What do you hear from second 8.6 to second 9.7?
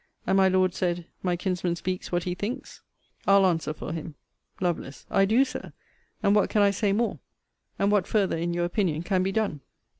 opinion, can be done?